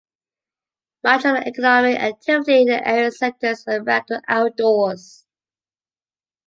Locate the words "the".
1.35-1.47, 2.69-2.87, 4.07-4.19